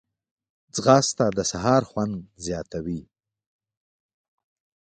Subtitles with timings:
[0.75, 2.15] ځغاسته د سهار خوند
[2.45, 3.01] زیاتوي